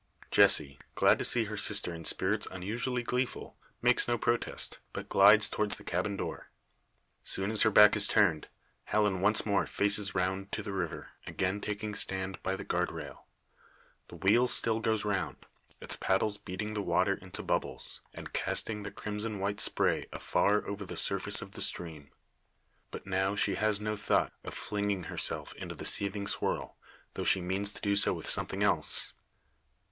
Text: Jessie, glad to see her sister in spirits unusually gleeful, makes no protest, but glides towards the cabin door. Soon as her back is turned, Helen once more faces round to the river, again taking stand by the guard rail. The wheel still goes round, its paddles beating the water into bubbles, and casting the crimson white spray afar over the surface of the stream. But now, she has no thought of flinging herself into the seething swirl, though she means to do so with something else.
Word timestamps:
Jessie, 0.31 0.79
glad 0.95 1.19
to 1.19 1.23
see 1.23 1.43
her 1.43 1.55
sister 1.55 1.93
in 1.93 2.03
spirits 2.05 2.47
unusually 2.49 3.03
gleeful, 3.03 3.55
makes 3.83 4.07
no 4.07 4.17
protest, 4.17 4.79
but 4.93 5.07
glides 5.09 5.47
towards 5.47 5.75
the 5.77 5.83
cabin 5.83 6.17
door. 6.17 6.49
Soon 7.23 7.51
as 7.51 7.61
her 7.61 7.69
back 7.69 7.95
is 7.95 8.07
turned, 8.07 8.47
Helen 8.85 9.21
once 9.21 9.45
more 9.45 9.67
faces 9.67 10.15
round 10.15 10.51
to 10.53 10.63
the 10.63 10.73
river, 10.73 11.09
again 11.27 11.61
taking 11.61 11.93
stand 11.93 12.41
by 12.41 12.55
the 12.55 12.63
guard 12.63 12.91
rail. 12.91 13.27
The 14.07 14.15
wheel 14.15 14.47
still 14.47 14.79
goes 14.79 15.05
round, 15.05 15.45
its 15.79 15.97
paddles 15.97 16.37
beating 16.39 16.73
the 16.73 16.81
water 16.81 17.13
into 17.13 17.43
bubbles, 17.43 18.01
and 18.11 18.33
casting 18.33 18.81
the 18.81 18.89
crimson 18.89 19.37
white 19.37 19.59
spray 19.59 20.07
afar 20.11 20.65
over 20.65 20.83
the 20.83 20.97
surface 20.97 21.43
of 21.43 21.51
the 21.51 21.61
stream. 21.61 22.09
But 22.89 23.05
now, 23.05 23.35
she 23.35 23.53
has 23.53 23.79
no 23.79 23.95
thought 23.95 24.33
of 24.43 24.55
flinging 24.55 25.03
herself 25.03 25.53
into 25.57 25.75
the 25.75 25.85
seething 25.85 26.25
swirl, 26.25 26.75
though 27.13 27.23
she 27.23 27.39
means 27.39 27.71
to 27.73 27.81
do 27.83 27.95
so 27.95 28.15
with 28.15 28.27
something 28.27 28.63
else. 28.63 29.13